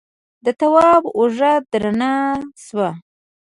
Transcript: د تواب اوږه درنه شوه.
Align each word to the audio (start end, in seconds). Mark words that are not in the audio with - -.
د 0.45 0.47
تواب 0.59 1.03
اوږه 1.17 1.53
درنه 1.71 2.13
شوه. 2.65 2.89